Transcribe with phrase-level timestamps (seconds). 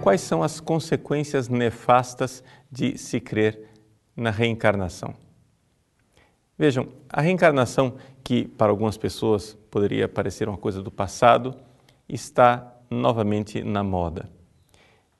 [0.00, 2.42] quais são as consequências nefastas
[2.72, 3.68] de se crer
[4.16, 5.14] na reencarnação.
[6.56, 11.54] Vejam, a reencarnação, que para algumas pessoas poderia parecer uma coisa do passado,
[12.08, 14.28] está novamente na moda.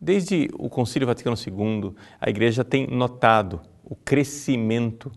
[0.00, 5.10] Desde o Concílio Vaticano II, a Igreja tem notado o crescimento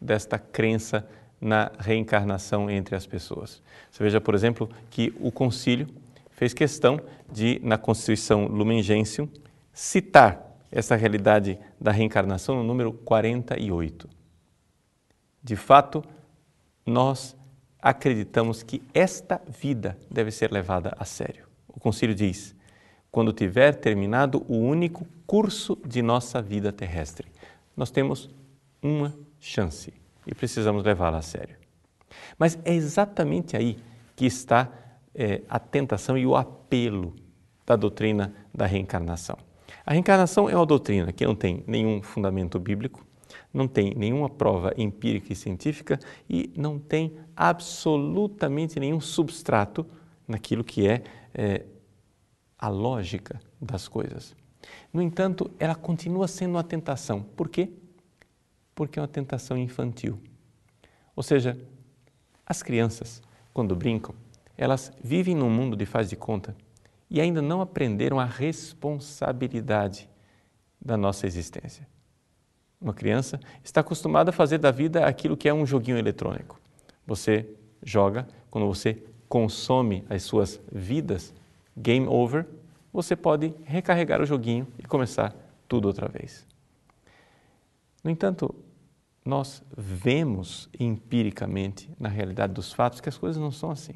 [0.00, 1.08] desta crença
[1.40, 3.62] na reencarnação entre as pessoas.
[3.90, 5.86] Você veja, por exemplo, que o concílio
[6.30, 9.28] fez questão de, na Constituição Lumen Gentium,
[9.72, 14.08] citar essa realidade da reencarnação no número 48.
[15.42, 16.02] De fato,
[16.84, 17.36] nós
[17.80, 21.46] acreditamos que esta vida deve ser levada a sério.
[21.74, 22.54] O concílio diz:
[23.10, 27.26] quando tiver terminado o único curso de nossa vida terrestre,
[27.76, 28.30] nós temos
[28.82, 29.92] uma chance
[30.26, 31.56] e precisamos levá-la a sério.
[32.38, 33.78] Mas é exatamente aí
[34.16, 34.70] que está
[35.14, 37.14] é, a tentação e o apelo
[37.66, 39.36] da doutrina da reencarnação.
[39.84, 43.04] A reencarnação é uma doutrina que não tem nenhum fundamento bíblico,
[43.52, 49.86] não tem nenhuma prova empírica e científica e não tem absolutamente nenhum substrato
[50.26, 51.02] naquilo que é,
[51.34, 51.64] é
[52.58, 54.34] a lógica das coisas.
[54.92, 57.22] No entanto, ela continua sendo uma tentação.
[57.22, 57.70] Por quê?
[58.74, 60.18] Porque é uma tentação infantil.
[61.14, 61.58] Ou seja,
[62.46, 64.14] as crianças, quando brincam,
[64.56, 66.56] elas vivem num mundo de faz de conta
[67.10, 70.08] e ainda não aprenderam a responsabilidade
[70.80, 71.86] da nossa existência.
[72.80, 76.60] Uma criança está acostumada a fazer da vida aquilo que é um joguinho eletrônico.
[77.06, 77.48] Você
[77.82, 81.34] joga, quando você consome as suas vidas,
[81.76, 82.46] game over,
[82.92, 85.34] você pode recarregar o joguinho e começar
[85.66, 86.46] tudo outra vez.
[88.02, 88.54] No entanto,
[89.24, 93.94] nós vemos empiricamente, na realidade dos fatos, que as coisas não são assim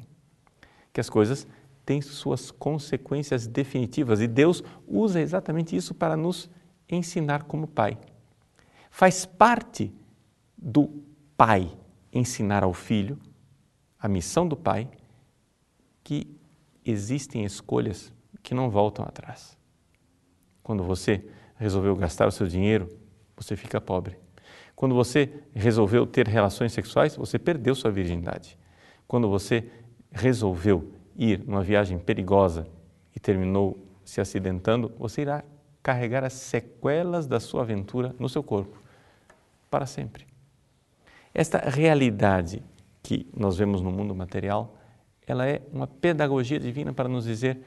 [0.93, 1.47] que as coisas
[1.85, 6.49] têm suas consequências definitivas e Deus usa exatamente isso para nos
[6.89, 7.97] ensinar como pai.
[8.91, 9.93] Faz parte
[10.57, 11.03] do
[11.37, 11.71] pai
[12.11, 13.17] ensinar ao filho,
[13.99, 14.89] a missão do pai,
[16.09, 16.25] que
[16.83, 18.11] existem escolhas
[18.41, 19.55] que não voltam atrás.
[20.63, 21.23] Quando você
[21.55, 22.89] resolveu gastar o seu dinheiro,
[23.37, 24.17] você fica pobre.
[24.75, 28.57] Quando você resolveu ter relações sexuais, você perdeu sua virgindade.
[29.07, 29.69] Quando você
[30.11, 32.67] resolveu ir numa viagem perigosa
[33.15, 35.43] e terminou se acidentando, você irá
[35.83, 38.81] carregar as sequelas da sua aventura no seu corpo
[39.69, 40.25] para sempre.
[41.35, 42.63] Esta realidade
[43.03, 44.78] que nós vemos no mundo material,
[45.31, 47.59] ela é uma pedagogia divina para nos dizer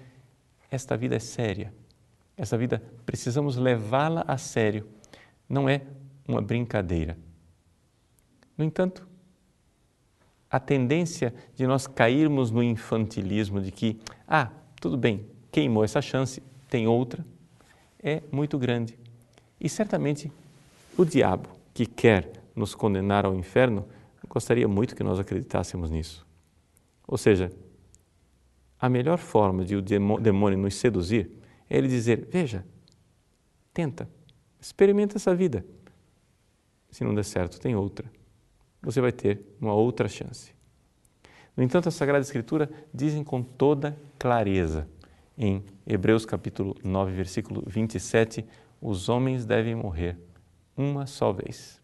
[0.70, 1.72] esta vida é séria.
[2.36, 4.88] Essa vida precisamos levá-la a sério.
[5.48, 5.82] Não é
[6.26, 7.16] uma brincadeira.
[8.56, 9.06] No entanto,
[10.50, 14.50] a tendência de nós cairmos no infantilismo de que, ah,
[14.80, 17.24] tudo bem, queimou essa chance, tem outra,
[18.02, 18.98] é muito grande.
[19.60, 20.32] E certamente
[20.96, 23.86] o diabo, que quer nos condenar ao inferno,
[24.28, 26.26] gostaria muito que nós acreditássemos nisso.
[27.12, 27.52] Ou seja,
[28.80, 31.30] a melhor forma de o demônio nos seduzir
[31.68, 32.64] é ele dizer: veja,
[33.74, 34.08] tenta,
[34.58, 35.62] experimenta essa vida.
[36.90, 38.10] Se não der certo, tem outra
[38.82, 40.52] você vai ter uma outra chance.
[41.56, 44.88] No entanto, a Sagrada Escritura dizem com toda clareza,
[45.38, 48.44] em Hebreus capítulo 9, versículo 27,
[48.80, 50.18] os homens devem morrer
[50.76, 51.80] uma só vez.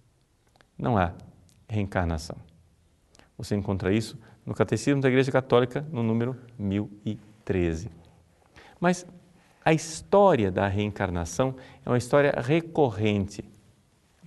[0.76, 1.14] Não há
[1.68, 2.36] reencarnação.
[3.36, 7.90] Você encontra isso no Catecismo da Igreja Católica, no número 1013.
[8.80, 9.04] Mas
[9.62, 11.54] a história da reencarnação
[11.84, 13.44] é uma história recorrente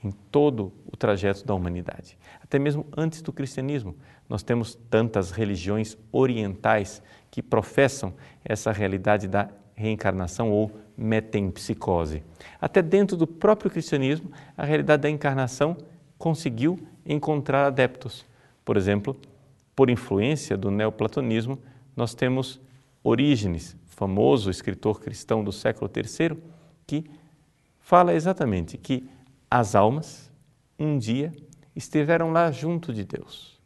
[0.03, 2.19] em todo o trajeto da humanidade.
[2.39, 3.95] Até mesmo antes do cristianismo,
[4.29, 7.01] nós temos tantas religiões orientais
[7.31, 8.13] que professam
[8.45, 12.21] essa realidade da reencarnação ou metempsicose.
[12.59, 15.75] Até dentro do próprio cristianismo, a realidade da encarnação
[16.19, 18.23] conseguiu encontrar adeptos.
[18.63, 19.17] Por exemplo,
[19.75, 21.59] por influência do neoplatonismo,
[21.95, 22.59] nós temos
[23.03, 26.37] Orígenes, famoso escritor cristão do século III,
[26.85, 27.09] que
[27.79, 29.09] fala exatamente que
[29.49, 30.31] as almas,
[30.77, 31.33] um dia,
[31.75, 33.59] estiveram lá junto de Deus,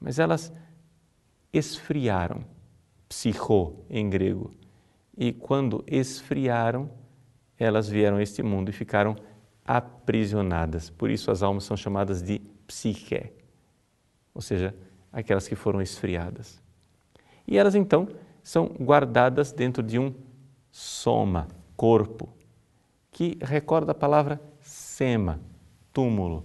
[0.00, 0.52] mas elas
[1.52, 2.44] esfriaram,
[3.08, 4.54] psicho em grego,
[5.16, 6.90] e quando esfriaram,
[7.58, 9.14] elas vieram a este mundo e ficaram
[9.64, 10.88] aprisionadas.
[10.88, 13.30] Por isso as almas são chamadas de psique,
[14.32, 14.74] ou seja,
[15.12, 16.60] aquelas que foram esfriadas.
[17.46, 18.08] E elas então
[18.42, 20.14] são guardadas dentro de um
[20.70, 22.28] soma, corpo,
[23.10, 25.40] que recorda a palavra sema,
[25.92, 26.44] túmulo.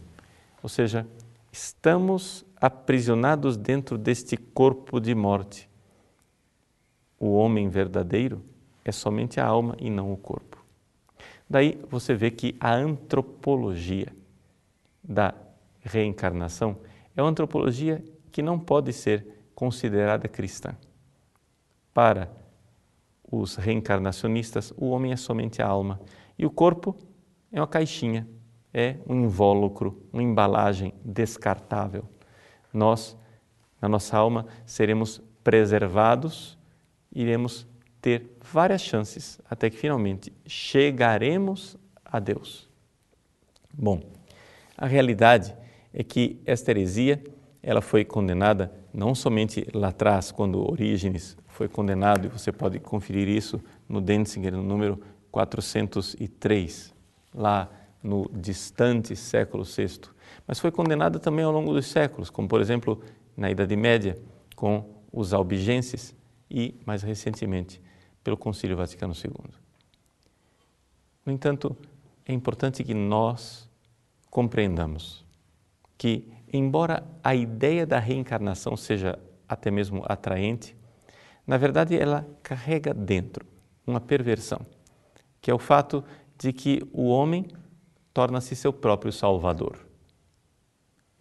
[0.63, 1.07] Ou seja,
[1.51, 5.69] estamos aprisionados dentro deste corpo de morte.
[7.19, 8.43] O homem verdadeiro
[8.83, 10.63] é somente a alma e não o corpo.
[11.49, 14.07] Daí você vê que a antropologia
[15.03, 15.33] da
[15.81, 16.77] reencarnação
[17.15, 18.03] é uma antropologia
[18.35, 20.75] que não pode ser considerada cristã.
[21.93, 22.29] Para
[23.31, 26.01] os reencarnacionistas, o homem é somente a alma
[26.37, 26.97] e o corpo
[27.49, 28.27] é uma caixinha,
[28.73, 32.09] é um invólucro, uma embalagem descartável.
[32.73, 33.17] Nós,
[33.81, 36.57] na nossa alma, seremos preservados,
[37.13, 37.65] iremos
[38.01, 42.69] ter várias chances até que finalmente chegaremos a Deus.
[43.73, 44.01] Bom,
[44.77, 45.55] a realidade
[45.93, 47.23] é que esta heresia
[47.67, 53.27] ela foi condenada não somente lá atrás, quando Orígenes foi condenado, e você pode conferir
[53.27, 53.59] isso
[53.89, 55.01] no Denzinger, no número
[55.31, 56.93] 403,
[57.33, 57.67] lá
[58.03, 59.99] no distante século VI,
[60.45, 63.01] mas foi condenada também ao longo dos séculos, como por exemplo
[63.35, 64.15] na Idade Média,
[64.55, 66.15] com os albigenses
[66.49, 67.81] e, mais recentemente,
[68.23, 69.33] pelo Concílio Vaticano II.
[71.25, 71.75] No entanto,
[72.27, 73.67] é importante que nós
[74.29, 75.25] compreendamos
[75.97, 80.75] que, embora a ideia da reencarnação seja até mesmo atraente,
[81.45, 83.45] na verdade ela carrega dentro
[83.85, 84.61] uma perversão,
[85.41, 86.03] que é o fato
[86.37, 87.45] de que o homem
[88.13, 89.85] torna-se seu próprio salvador.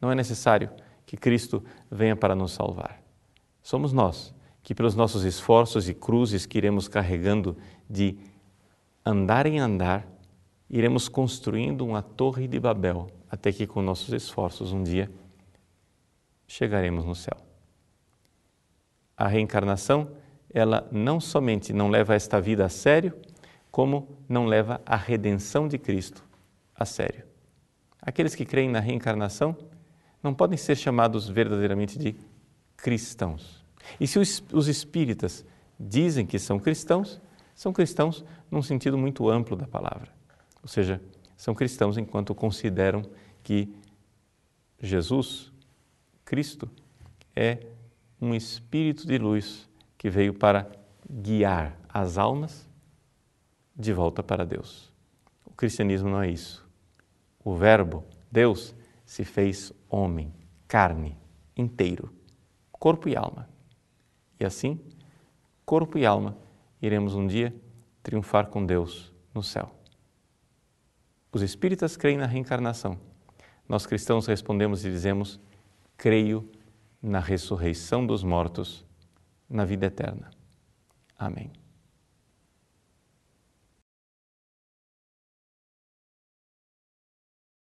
[0.00, 0.70] Não é necessário
[1.06, 3.02] que Cristo venha para nos salvar.
[3.62, 7.56] Somos nós que pelos nossos esforços e cruzes que iremos carregando
[7.88, 8.16] de
[9.04, 10.06] andar em andar,
[10.76, 15.08] iremos construindo uma torre de Babel, até que com nossos esforços um dia
[16.48, 17.36] chegaremos no céu.
[19.16, 20.10] A reencarnação,
[20.52, 23.14] ela não somente não leva esta vida a sério,
[23.70, 26.24] como não leva a redenção de Cristo
[26.74, 27.24] a sério.
[28.02, 29.56] Aqueles que creem na reencarnação
[30.20, 32.16] não podem ser chamados verdadeiramente de
[32.76, 33.64] cristãos.
[34.00, 35.46] E se os espíritas
[35.78, 37.20] dizem que são cristãos,
[37.54, 40.23] são cristãos num sentido muito amplo da palavra.
[40.64, 40.98] Ou seja,
[41.36, 43.02] são cristãos enquanto consideram
[43.42, 43.76] que
[44.80, 45.52] Jesus,
[46.24, 46.70] Cristo,
[47.36, 47.66] é
[48.18, 49.68] um espírito de luz
[49.98, 50.72] que veio para
[51.08, 52.66] guiar as almas
[53.76, 54.90] de volta para Deus.
[55.44, 56.66] O cristianismo não é isso.
[57.44, 58.02] O Verbo,
[58.32, 58.74] Deus,
[59.04, 60.32] se fez homem,
[60.66, 61.14] carne,
[61.54, 62.10] inteiro,
[62.72, 63.46] corpo e alma.
[64.40, 64.80] E assim,
[65.66, 66.38] corpo e alma,
[66.80, 67.54] iremos um dia
[68.02, 69.83] triunfar com Deus no céu.
[71.34, 72.96] Os espíritas creem na reencarnação.
[73.68, 75.40] Nós cristãos respondemos e dizemos:
[75.96, 76.48] creio
[77.02, 78.86] na ressurreição dos mortos,
[79.50, 80.30] na vida eterna.
[81.18, 81.50] Amém.